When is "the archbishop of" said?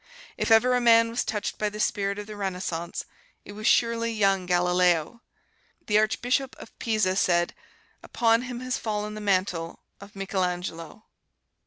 5.85-6.75